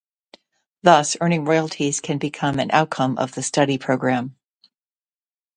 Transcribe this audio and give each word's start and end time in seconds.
Thus, 0.81 1.15
earning 1.21 1.45
royalties 1.45 1.99
can 1.99 2.17
become 2.17 2.57
an 2.57 2.71
outcome 2.71 3.19
of 3.19 3.33
the 3.33 3.43
study 3.43 3.77
programme. 3.77 4.35